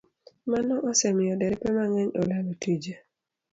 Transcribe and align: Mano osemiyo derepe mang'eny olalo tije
Mano 0.51 0.75
osemiyo 0.89 1.33
derepe 1.37 1.67
mang'eny 1.75 2.09
olalo 2.21 2.51
tije 2.61 2.93